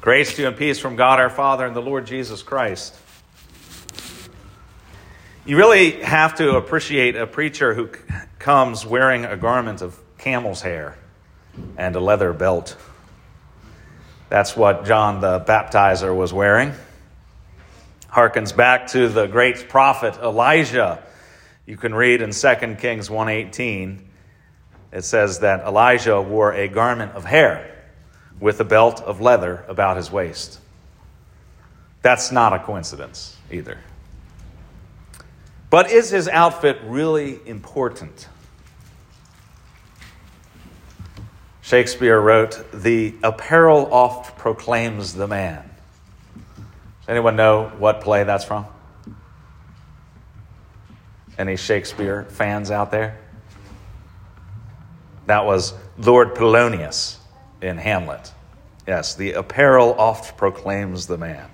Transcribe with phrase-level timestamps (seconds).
[0.00, 2.94] Grace to you and peace from God our Father and the Lord Jesus Christ.
[5.44, 7.88] You really have to appreciate a preacher who
[8.38, 10.96] comes wearing a garment of camel's hair
[11.76, 12.76] and a leather belt.
[14.28, 16.72] That's what John the Baptizer was wearing.
[18.08, 21.02] Harkens back to the great prophet Elijah.
[21.66, 24.02] You can read in 2 Kings 1:18
[24.92, 27.75] it says that Elijah wore a garment of hair
[28.40, 30.60] with a belt of leather about his waist.
[32.02, 33.78] That's not a coincidence either.
[35.70, 38.28] But is his outfit really important?
[41.62, 45.68] Shakespeare wrote, The apparel oft proclaims the man.
[46.36, 48.66] Does anyone know what play that's from?
[51.38, 53.18] Any Shakespeare fans out there?
[55.26, 57.18] That was Lord Polonius
[57.60, 58.32] in Hamlet.
[58.86, 61.48] Yes, the apparel oft proclaims the man.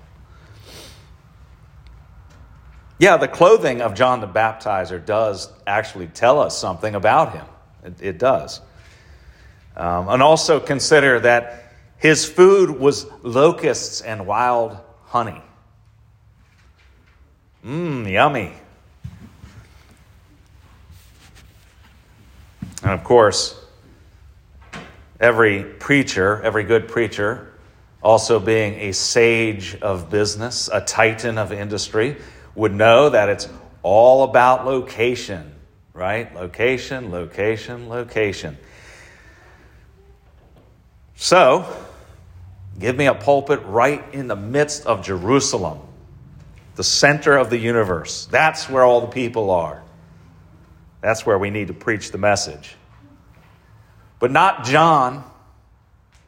[2.98, 7.46] Yeah, the clothing of John the Baptizer does actually tell us something about him.
[7.82, 8.60] It, it does.
[9.76, 15.40] Um, and also consider that his food was locusts and wild honey.
[17.64, 18.52] Mmm, yummy.
[22.82, 23.61] And of course,
[25.22, 27.52] every preacher, every good preacher,
[28.02, 32.16] also being a sage of business, a titan of industry,
[32.56, 33.48] would know that it's
[33.84, 35.54] all about location,
[35.94, 36.34] right?
[36.34, 38.58] Location, location, location.
[41.14, 41.72] So,
[42.80, 45.78] give me a pulpit right in the midst of Jerusalem,
[46.74, 48.26] the center of the universe.
[48.26, 49.84] That's where all the people are.
[51.00, 52.74] That's where we need to preach the message.
[54.22, 55.24] But not John.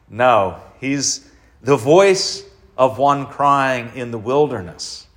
[0.09, 1.25] No, he's
[1.61, 2.43] the voice
[2.77, 5.07] of one crying in the wilderness.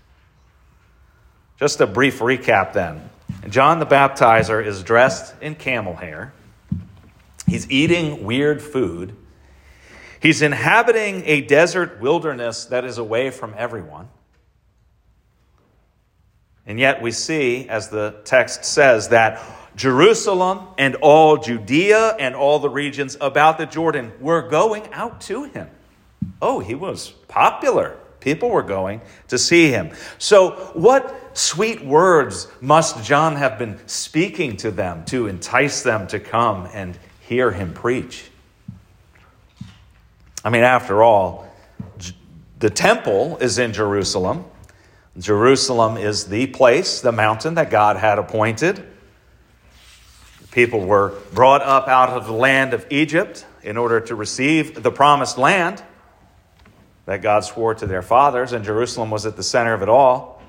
[1.58, 3.10] Just a brief recap then.
[3.48, 6.32] John the Baptizer is dressed in camel hair.
[7.48, 9.16] He's eating weird food.
[10.22, 14.08] He's inhabiting a desert wilderness that is away from everyone.
[16.64, 19.42] And yet we see, as the text says, that
[19.78, 25.44] Jerusalem and all Judea and all the regions about the Jordan were going out to
[25.44, 25.68] him.
[26.42, 27.96] Oh, he was popular.
[28.18, 29.92] People were going to see him.
[30.18, 36.18] So, what sweet words must John have been speaking to them to entice them to
[36.18, 38.28] come and hear him preach?
[40.44, 41.48] I mean, after all,
[42.58, 44.44] the temple is in Jerusalem.
[45.16, 48.84] Jerusalem is the place, the mountain that God had appointed
[50.50, 54.90] People were brought up out of the land of Egypt in order to receive the
[54.90, 55.82] promised land
[57.04, 60.42] that God swore to their fathers, and Jerusalem was at the center of it all.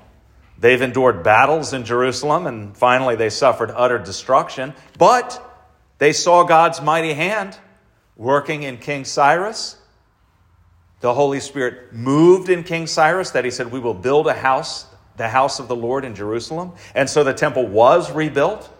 [0.58, 5.42] They've endured battles in Jerusalem, and finally they suffered utter destruction, but
[5.96, 7.56] they saw God's mighty hand
[8.16, 9.76] working in King Cyrus.
[11.00, 14.86] The Holy Spirit moved in King Cyrus that he said, We will build a house,
[15.16, 16.72] the house of the Lord in Jerusalem.
[16.94, 18.70] And so the temple was rebuilt.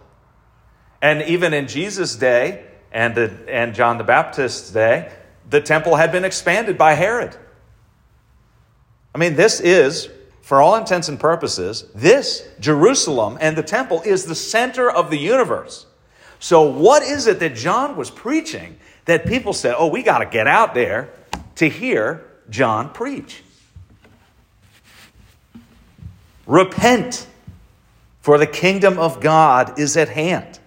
[1.02, 5.10] And even in Jesus' day and, the, and John the Baptist's day,
[5.48, 7.36] the temple had been expanded by Herod.
[9.14, 10.08] I mean, this is,
[10.42, 15.18] for all intents and purposes, this Jerusalem and the temple is the center of the
[15.18, 15.86] universe.
[16.38, 20.26] So, what is it that John was preaching that people said, oh, we got to
[20.26, 21.10] get out there
[21.56, 23.42] to hear John preach?
[26.46, 27.26] Repent,
[28.20, 30.59] for the kingdom of God is at hand.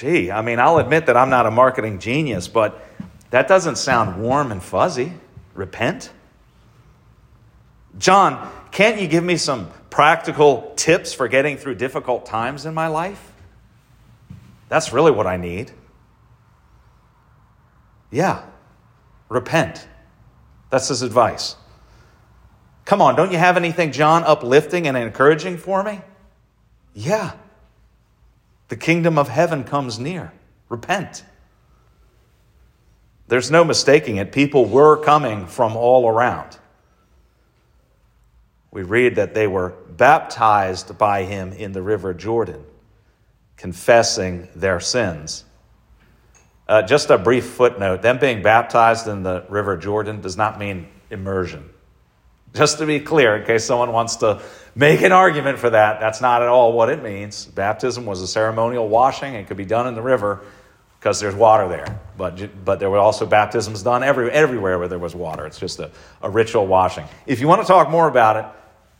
[0.00, 2.82] Gee, I mean, I'll admit that I'm not a marketing genius, but
[3.28, 5.12] that doesn't sound warm and fuzzy.
[5.52, 6.10] Repent?
[7.98, 12.86] John, can't you give me some practical tips for getting through difficult times in my
[12.86, 13.30] life?
[14.70, 15.70] That's really what I need.
[18.10, 18.42] Yeah,
[19.28, 19.86] repent.
[20.70, 21.56] That's his advice.
[22.86, 26.00] Come on, don't you have anything, John, uplifting and encouraging for me?
[26.94, 27.32] Yeah.
[28.70, 30.32] The kingdom of heaven comes near.
[30.68, 31.24] Repent.
[33.26, 34.30] There's no mistaking it.
[34.30, 36.56] People were coming from all around.
[38.70, 42.64] We read that they were baptized by him in the river Jordan,
[43.56, 45.44] confessing their sins.
[46.68, 50.86] Uh, just a brief footnote them being baptized in the river Jordan does not mean
[51.10, 51.68] immersion.
[52.54, 54.42] Just to be clear, in case someone wants to
[54.74, 56.00] make an argument for that.
[56.00, 57.46] That's not at all what it means.
[57.46, 60.42] Baptism was a ceremonial washing, it could be done in the river.
[61.00, 61.98] because there's water there.
[62.18, 65.46] But, but there were also baptisms done every, everywhere where there was water.
[65.46, 67.06] It's just a, a ritual washing.
[67.26, 68.44] If you want to talk more about it,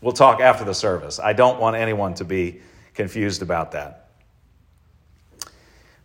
[0.00, 1.20] we'll talk after the service.
[1.20, 2.62] I don't want anyone to be
[2.94, 4.08] confused about that.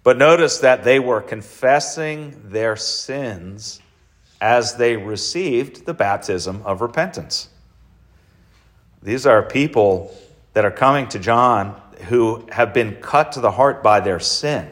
[0.03, 3.79] But notice that they were confessing their sins
[4.41, 7.49] as they received the baptism of repentance.
[9.01, 10.15] These are people
[10.53, 14.69] that are coming to John who have been cut to the heart by their sin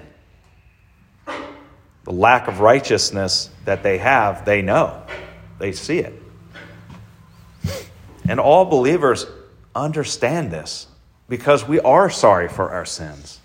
[2.03, 5.03] the lack of righteousness that they have, they know.
[5.59, 6.13] They see it.
[8.27, 9.25] And all believers
[9.75, 10.87] understand this
[11.29, 13.39] because we are sorry for our sins.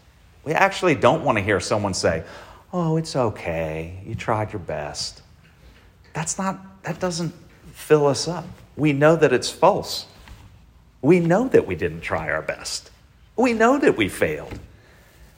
[0.45, 2.25] We actually don't want to hear someone say,
[2.71, 4.03] Oh, it's okay.
[4.05, 5.23] You tried your best.
[6.19, 7.33] That's not, that doesn't
[7.75, 8.45] fill us up.
[8.75, 10.05] We know that it's false.
[11.01, 12.91] We know that we didn't try our best.
[13.37, 14.59] We know that we failed.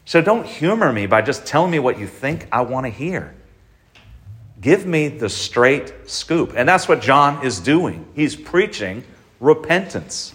[0.07, 3.35] So don't humor me by just telling me what you think I want to hear.
[4.59, 6.55] Give me the straight scoop.
[6.57, 8.07] And that's what John is doing.
[8.15, 9.05] He's preaching
[9.39, 10.33] repentance.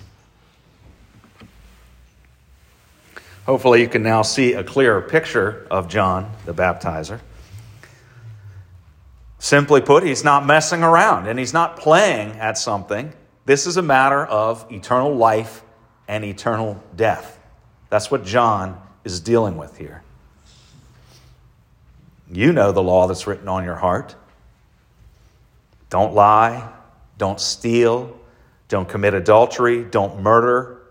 [3.48, 7.20] Hopefully, you can now see a clearer picture of John the baptizer.
[9.46, 13.14] Simply put, he's not messing around and he's not playing at something.
[13.46, 15.62] This is a matter of eternal life
[16.08, 17.38] and eternal death.
[17.92, 20.02] That's what John is dealing with here.
[22.32, 24.16] You know the law that's written on your heart.
[25.92, 26.68] Don't lie,
[27.20, 28.20] don't steal,
[28.68, 30.82] don't commit adultery, don't murder.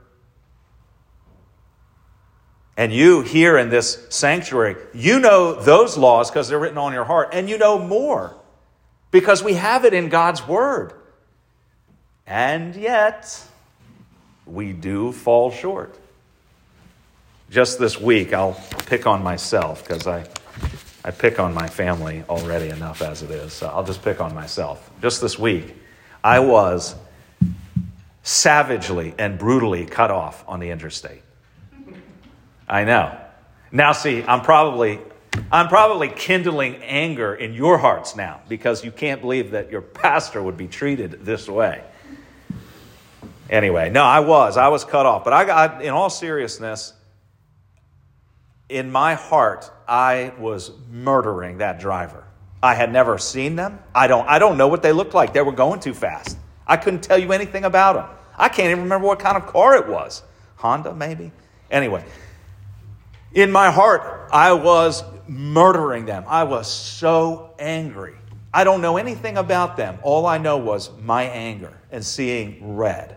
[2.77, 7.05] And you here in this sanctuary, you know those laws because they're written on your
[7.05, 8.37] heart, and you know more
[9.15, 10.93] because we have it in God's Word.
[12.27, 13.43] And yet,
[14.45, 15.95] we do fall short
[17.55, 20.27] just this week, I'll pick on myself because I,
[21.05, 23.53] I pick on my family already enough as it is.
[23.53, 24.91] So I'll just pick on myself.
[25.01, 25.77] Just this week,
[26.23, 26.97] I was
[28.25, 31.23] savagely and brutally cut off on the interstate.
[32.69, 33.17] I know.
[33.71, 34.99] Now, see, I'm probably
[35.51, 40.43] I'm probably kindling anger in your hearts now because you can't believe that your pastor
[40.43, 41.83] would be treated this way.
[43.51, 44.57] Anyway, no, I was.
[44.57, 45.25] I was cut off.
[45.25, 46.93] But I got, in all seriousness,
[48.69, 52.25] in my heart, I was murdering that driver.
[52.63, 53.79] I had never seen them.
[53.95, 55.35] I don't, I don't know what they looked like.
[55.35, 56.39] They were going too fast.
[56.67, 58.07] I couldn't tell you anything about them.
[58.37, 60.23] I can't even remember what kind of car it was.
[60.57, 61.31] Honda, maybe?
[61.71, 62.05] Anyway,
[63.35, 66.25] in my heart, I was murdering them.
[66.27, 68.15] I was so angry.
[68.53, 69.99] I don't know anything about them.
[70.03, 73.17] All I know was my anger and seeing red.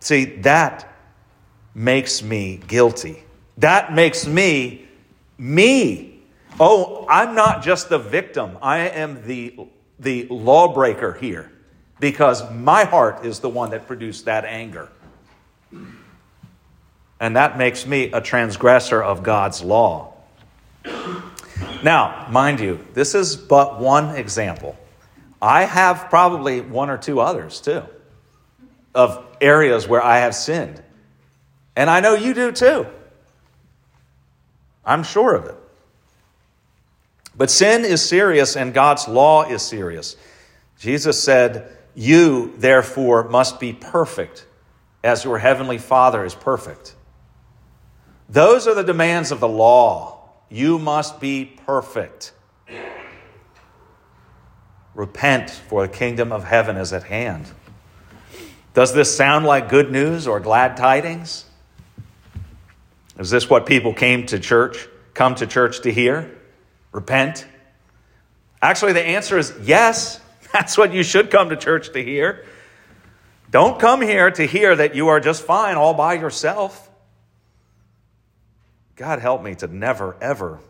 [0.00, 0.92] See, that
[1.74, 3.22] makes me guilty.
[3.58, 4.88] That makes me
[5.38, 6.22] me.
[6.58, 8.58] Oh, I'm not just the victim.
[8.60, 9.68] I am the,
[9.98, 11.52] the lawbreaker here
[12.00, 14.88] because my heart is the one that produced that anger.
[17.22, 20.12] And that makes me a transgressor of God's law.
[21.84, 24.76] Now, mind you, this is but one example.
[25.40, 27.84] I have probably one or two others too
[28.92, 30.82] of areas where I have sinned.
[31.76, 32.88] And I know you do too.
[34.84, 35.54] I'm sure of it.
[37.36, 40.16] But sin is serious and God's law is serious.
[40.76, 44.44] Jesus said, You, therefore, must be perfect
[45.04, 46.96] as your heavenly Father is perfect.
[48.32, 50.30] Those are the demands of the law.
[50.48, 52.32] You must be perfect.
[54.94, 57.44] Repent, for the kingdom of heaven is at hand.
[58.72, 61.44] Does this sound like good news or glad tidings?
[63.18, 66.34] Is this what people came to church, come to church to hear?
[66.90, 67.46] Repent?
[68.62, 70.22] Actually, the answer is yes.
[70.54, 72.46] That's what you should come to church to hear.
[73.50, 76.88] Don't come here to hear that you are just fine all by yourself.
[78.96, 80.60] God help me to never, ever,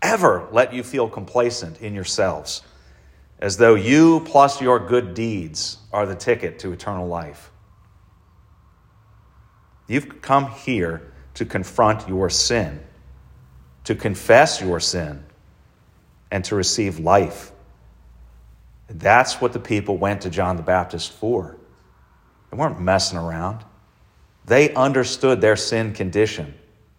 [0.00, 2.62] ever let you feel complacent in yourselves,
[3.38, 7.50] as though you plus your good deeds are the ticket to eternal life.
[9.86, 12.80] You've come here to confront your sin,
[13.84, 15.24] to confess your sin,
[16.30, 17.52] and to receive life.
[18.88, 21.56] That's what the people went to John the Baptist for.
[22.50, 23.64] They weren't messing around.
[24.44, 26.54] They understood their sin condition.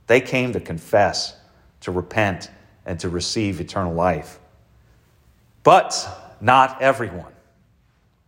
[0.08, 1.36] They came to confess,
[1.82, 2.50] to repent,
[2.86, 4.40] and to receive eternal life.
[5.64, 6.08] But
[6.42, 7.34] not everyone.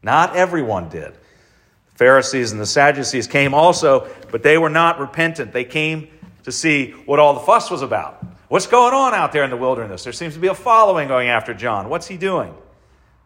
[0.02, 1.14] Not everyone did.
[1.14, 5.54] The Pharisees and the Sadducees came also, but they were not repentant.
[5.54, 6.08] They came
[6.44, 8.26] to see what all the fuss was about.
[8.48, 10.04] What's going on out there in the wilderness?
[10.04, 11.90] There seems to be a following going after John.
[11.90, 12.56] What's he doing?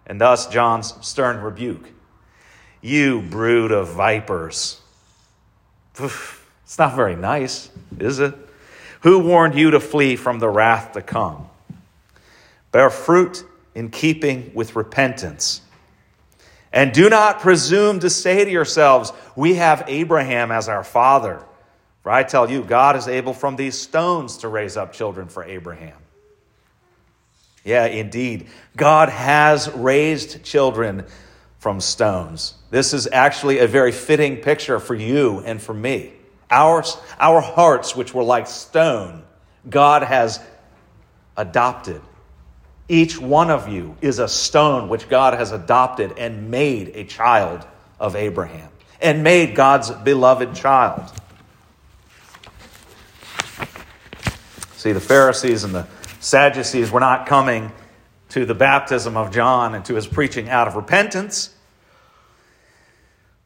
[0.08, 1.89] And thus John's stern rebuke
[2.81, 4.81] You brood of vipers.
[6.72, 8.34] It's not very nice, is it?
[9.01, 11.50] Who warned you to flee from the wrath to come?
[12.72, 13.44] Bear fruit
[13.75, 15.60] in keeping with repentance.
[16.72, 21.44] And do not presume to say to yourselves, We have Abraham as our father.
[22.04, 25.44] For I tell you, God is able from these stones to raise up children for
[25.44, 25.98] Abraham.
[27.66, 28.48] Yeah, indeed.
[28.78, 31.04] God has raised children
[31.60, 32.54] from stones.
[32.70, 36.13] This is actually a very fitting picture for you and for me.
[36.51, 36.84] Our,
[37.17, 39.24] our hearts, which were like stone,
[39.70, 40.39] God has
[41.38, 42.01] adopted.
[42.89, 47.65] Each one of you is a stone which God has adopted and made a child
[48.00, 51.10] of Abraham and made God's beloved child.
[54.75, 55.88] See, the Pharisees and the
[56.20, 57.72] Sadducees were not coming
[58.29, 61.55] to the baptism of John and to his preaching out of repentance.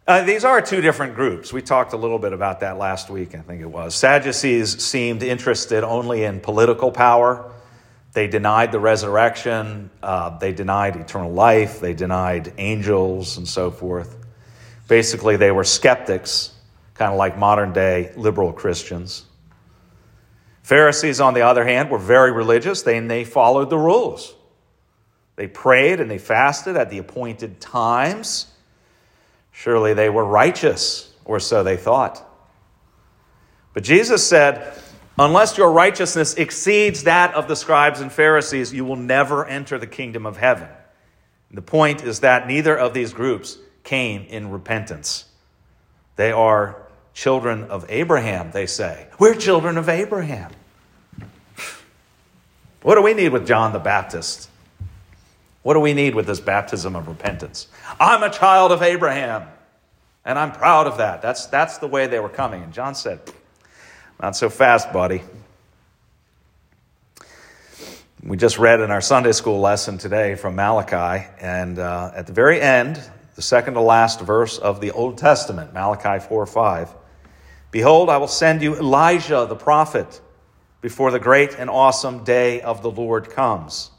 [0.08, 1.52] Uh, these are two different groups.
[1.52, 3.96] We talked a little bit about that last week, I think it was.
[3.96, 7.52] Sadducees seemed interested only in political power.
[8.14, 14.16] They denied the resurrection, uh, they denied eternal life, they denied angels, and so forth.
[14.88, 16.54] Basically, they were skeptics,
[16.94, 19.26] kind of like modern day liberal Christians.
[20.62, 22.84] Pharisees, on the other hand, were very religious.
[22.84, 24.36] They, they followed the rules.
[25.36, 28.52] They prayed and they fasted at the appointed times.
[29.58, 32.22] Surely they were righteous, or so they thought.
[33.74, 34.74] But Jesus said,
[35.18, 39.88] Unless your righteousness exceeds that of the scribes and Pharisees, you will never enter the
[39.88, 40.68] kingdom of heaven.
[41.52, 45.24] The point is that neither of these groups came in repentance.
[46.18, 46.82] They are
[47.14, 49.08] children of Abraham, they say.
[49.20, 50.52] We're children of Abraham.
[52.82, 54.50] What do we need with John the Baptist?
[55.66, 57.70] What do we need with this baptism of repentance?
[58.00, 59.48] I'm a child of Abraham,
[60.24, 61.24] and I'm proud of that.
[61.24, 62.62] That's, that's the way they were coming.
[62.62, 63.20] And John said,
[64.22, 65.24] Not so fast, buddy.
[68.22, 72.34] We just read in our Sunday school lesson today from Malachi, and uh, at the
[72.34, 73.02] very end,
[73.34, 76.94] the second to last verse of the Old Testament, Malachi 4 5.
[77.72, 80.22] Behold, I will send you Elijah the prophet
[80.82, 83.90] before the great and awesome day of the Lord comes.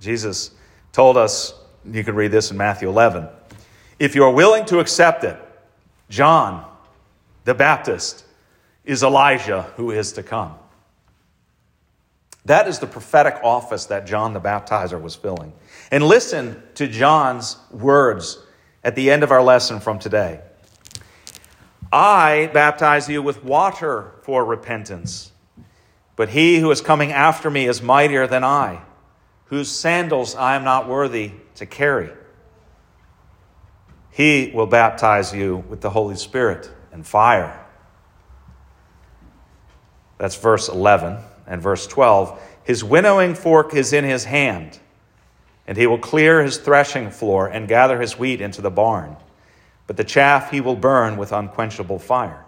[0.00, 0.50] Jesus
[0.92, 1.54] told us,
[1.84, 3.28] you can read this in Matthew 11.
[3.98, 5.36] If you are willing to accept it,
[6.08, 6.64] John
[7.44, 8.24] the Baptist
[8.84, 10.54] is Elijah who is to come.
[12.46, 15.52] That is the prophetic office that John the Baptizer was filling.
[15.90, 18.38] And listen to John's words
[18.82, 20.40] at the end of our lesson from today.
[21.92, 25.32] I baptize you with water for repentance,
[26.16, 28.80] but he who is coming after me is mightier than I,
[29.50, 32.10] whose sandals I am not worthy to carry.
[34.10, 37.64] He will baptize you with the Holy Spirit and fire.
[40.18, 41.18] That's verse 11.
[41.46, 44.80] And verse 12 His winnowing fork is in his hand,
[45.66, 49.16] and he will clear his threshing floor and gather his wheat into the barn
[49.90, 52.46] but the chaff he will burn with unquenchable fire.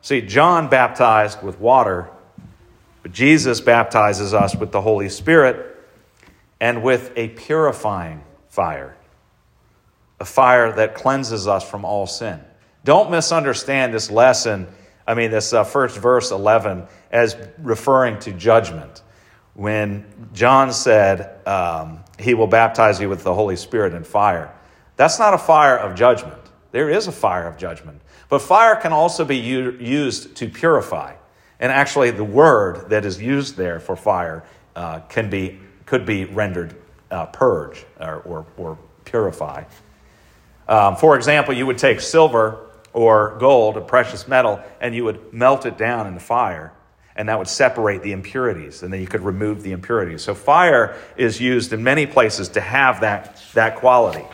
[0.00, 2.08] See, John baptized with water,
[3.02, 5.76] but Jesus baptizes us with the Holy Spirit
[6.60, 8.96] and with a purifying fire,
[10.18, 12.40] a fire that cleanses us from all sin.
[12.84, 14.66] Don't misunderstand this lesson,
[15.06, 19.02] I mean, this uh, first verse 11, as referring to judgment.
[19.54, 24.54] When John said, um, He will baptize you with the Holy Spirit and fire.
[24.96, 26.38] That's not a fire of judgment.
[26.72, 28.00] There is a fire of judgment.
[28.28, 31.14] But fire can also be u- used to purify.
[31.60, 34.42] And actually, the word that is used there for fire
[34.74, 36.74] uh, can be, could be rendered
[37.10, 39.64] uh, purge or, or, or purify.
[40.66, 45.32] Um, for example, you would take silver or gold, a precious metal, and you would
[45.32, 46.72] melt it down in the fire,
[47.14, 50.22] and that would separate the impurities, and then you could remove the impurities.
[50.22, 54.24] So, fire is used in many places to have that, that quality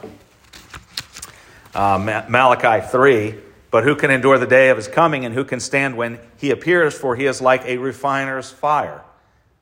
[1.76, 3.34] uh, Malachi 3.
[3.76, 6.50] But who can endure the day of his coming, and who can stand when he
[6.50, 6.96] appears?
[6.96, 9.02] For he is like a refiner's fire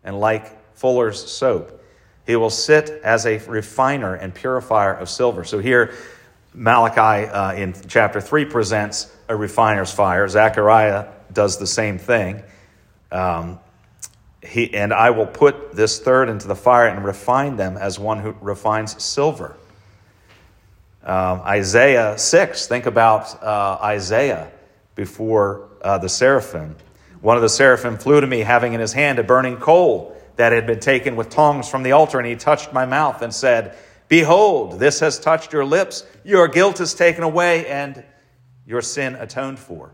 [0.04, 1.82] and like fuller's soap.
[2.24, 5.42] He will sit as a refiner and purifier of silver.
[5.42, 5.94] So here,
[6.54, 10.28] Malachi uh, in chapter 3 presents a refiner's fire.
[10.28, 12.44] Zechariah does the same thing.
[13.10, 13.58] Um,
[14.44, 18.20] he, and I will put this third into the fire and refine them as one
[18.20, 19.56] who refines silver.
[21.04, 24.50] Um, Isaiah 6, think about uh, Isaiah
[24.94, 26.76] before uh, the seraphim.
[27.20, 30.52] One of the seraphim flew to me, having in his hand a burning coal that
[30.52, 33.76] had been taken with tongs from the altar, and he touched my mouth and said,
[34.08, 36.06] Behold, this has touched your lips.
[36.24, 38.02] Your guilt is taken away, and
[38.66, 39.92] your sin atoned for.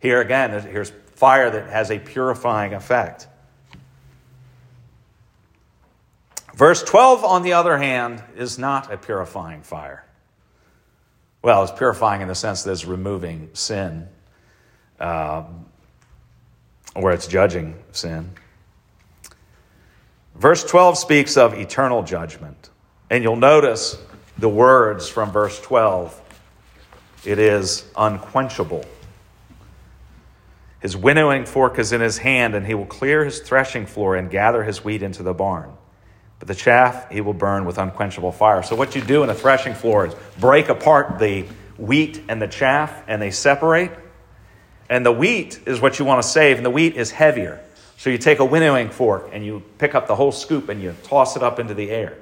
[0.00, 3.28] Here again, here's fire that has a purifying effect.
[6.54, 10.03] Verse 12, on the other hand, is not a purifying fire.
[11.44, 14.08] Well, it's purifying in the sense that it's removing sin,
[14.98, 15.66] um,
[16.94, 18.30] or it's judging sin.
[20.36, 22.70] Verse 12 speaks of eternal judgment.
[23.10, 23.98] And you'll notice
[24.38, 26.18] the words from verse 12
[27.26, 28.86] it is unquenchable.
[30.80, 34.30] His winnowing fork is in his hand, and he will clear his threshing floor and
[34.30, 35.74] gather his wheat into the barn.
[36.44, 38.62] But the chaff he will burn with unquenchable fire.
[38.62, 41.46] So, what you do in a threshing floor is break apart the
[41.78, 43.90] wheat and the chaff, and they separate.
[44.90, 47.64] And the wheat is what you want to save, and the wheat is heavier.
[47.96, 50.94] So, you take a winnowing fork and you pick up the whole scoop and you
[51.04, 52.18] toss it up into the air.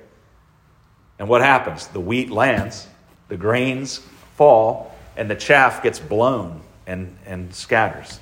[1.18, 1.88] And what happens?
[1.88, 2.86] The wheat lands,
[3.26, 3.98] the grains
[4.36, 8.20] fall, and the chaff gets blown and, and scatters.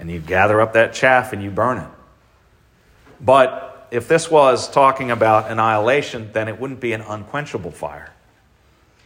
[0.00, 1.88] And you gather up that chaff and you burn it.
[3.20, 8.12] But if this was talking about annihilation, then it wouldn't be an unquenchable fire.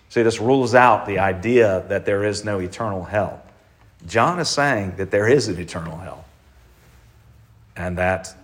[0.08, 3.42] See, this rules out the idea that there is no eternal hell.
[4.06, 6.24] John is saying that there is an eternal hell
[7.76, 8.34] and that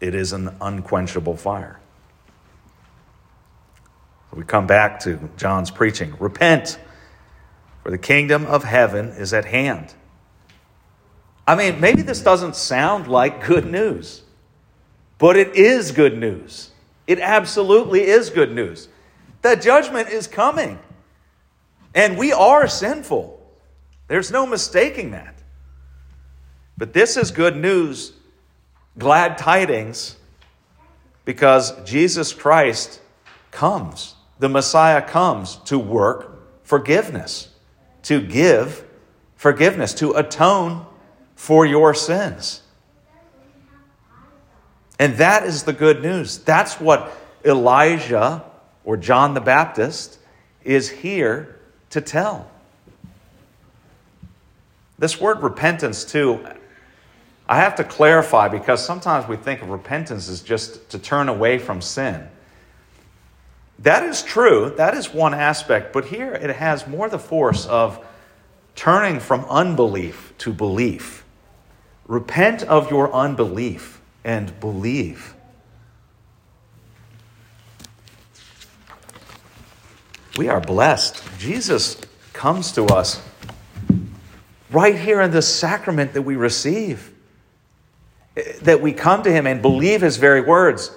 [0.00, 1.78] it is an unquenchable fire.
[4.32, 6.14] We come back to John's preaching.
[6.18, 6.78] Repent,
[7.82, 9.94] for the kingdom of heaven is at hand.
[11.46, 14.22] I mean, maybe this doesn't sound like good news,
[15.18, 16.70] but it is good news.
[17.06, 18.88] It absolutely is good news.
[19.42, 20.78] The judgment is coming,
[21.94, 23.40] and we are sinful.
[24.08, 25.34] There's no mistaking that.
[26.78, 28.12] But this is good news,
[28.98, 30.16] glad tidings,
[31.24, 33.00] because Jesus Christ
[33.50, 37.48] comes the Messiah comes to work forgiveness,
[38.02, 38.84] to give
[39.34, 40.86] forgiveness, to atone
[41.34, 42.62] for your sins.
[44.98, 46.38] And that is the good news.
[46.38, 47.12] That's what
[47.44, 48.42] Elijah
[48.84, 50.18] or John the Baptist
[50.64, 51.58] is here
[51.90, 52.50] to tell.
[54.98, 56.46] This word repentance, too,
[57.48, 61.58] I have to clarify because sometimes we think of repentance as just to turn away
[61.58, 62.26] from sin.
[63.80, 64.72] That is true.
[64.76, 65.92] That is one aspect.
[65.92, 68.04] But here it has more the force of
[68.74, 71.24] turning from unbelief to belief.
[72.06, 75.34] Repent of your unbelief and believe.
[80.36, 81.22] We are blessed.
[81.38, 81.98] Jesus
[82.32, 83.22] comes to us
[84.70, 87.14] right here in the sacrament that we receive.
[88.62, 90.90] That we come to him and believe his very words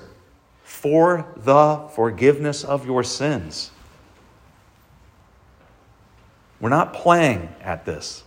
[0.64, 3.70] for the forgiveness of your sins.
[6.60, 8.24] We're not playing at this.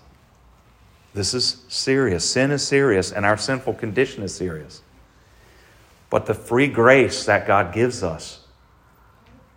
[1.13, 2.25] This is serious.
[2.31, 4.81] Sin is serious, and our sinful condition is serious.
[6.13, 8.41] But the free grace that God gives us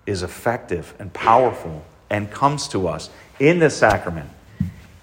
[0.05, 3.09] is effective and powerful and comes to us
[3.41, 4.29] in this sacrament,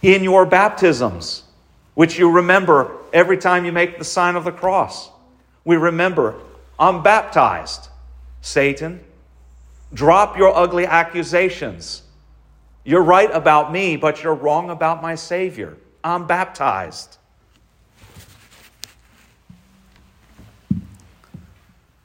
[0.00, 1.42] in your baptisms,
[1.92, 5.10] which you remember every time you make the sign of the cross.
[5.62, 6.36] We remember
[6.78, 7.90] I'm baptized.
[8.40, 9.04] Satan,
[9.92, 12.00] drop your ugly accusations.
[12.82, 15.76] You're right about me, but you're wrong about my Savior.
[16.02, 17.18] I'm baptized.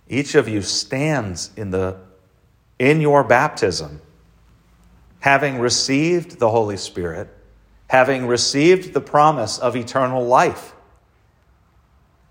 [0.10, 1.98] Each of you stands in, the,
[2.80, 4.02] in your baptism,
[5.20, 7.30] having received the Holy Spirit,
[7.88, 10.74] having received the promise of eternal life.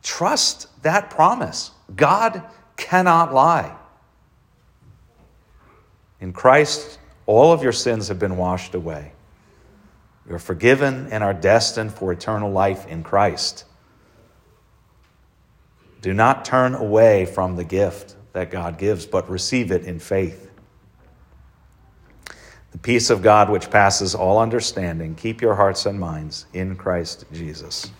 [0.03, 1.73] Trust that promise.
[1.95, 2.43] God
[2.77, 3.77] cannot lie.
[6.21, 9.13] In Christ, all of your sins have been washed away.
[10.29, 13.65] You are forgiven and are destined for eternal life in Christ.
[16.07, 20.53] Do not turn away from the gift that God gives, but receive it in faith.
[22.71, 27.25] The peace of God, which passes all understanding, keep your hearts and minds in Christ
[27.33, 27.91] Jesus.